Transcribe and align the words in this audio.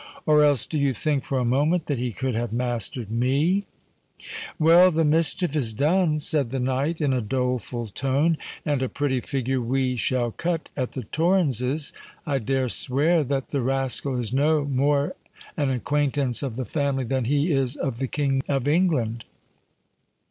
Or 0.25 0.43
else 0.43 0.65
do 0.65 0.79
you 0.79 0.95
think 0.95 1.23
for 1.23 1.37
a 1.37 1.45
moment 1.45 1.85
that 1.85 1.99
he 1.99 2.11
could 2.11 2.33
have 2.33 2.51
mastered 2.51 3.11
me?" 3.11 3.65
"Well, 4.57 4.89
the 4.89 5.05
mischief 5.05 5.55
is 5.55 5.75
done," 5.75 6.19
said 6.19 6.49
the 6.49 6.59
knight 6.59 6.99
in 7.01 7.13
a 7.13 7.21
doleful 7.21 7.85
tone; 7.87 8.39
"and 8.65 8.81
a 8.81 8.89
pretty 8.89 9.21
figure 9.21 9.61
we 9.61 9.95
shall 9.97 10.31
cut 10.31 10.69
at 10.75 10.93
the 10.93 11.03
Torrens's. 11.03 11.93
I 12.25 12.39
dare 12.39 12.67
swear 12.67 13.23
that 13.25 13.49
the 13.49 13.61
rascal 13.61 14.17
is 14.17 14.33
no 14.33 14.65
more 14.65 15.15
an 15.55 15.69
acquaintance 15.69 16.41
of 16.41 16.55
the 16.55 16.65
family 16.65 17.03
than 17.03 17.25
he 17.25 17.51
is 17.51 17.75
of 17.75 17.99
the 17.99 18.07
King 18.07 18.41
of 18.47 18.67
England." 18.67 19.25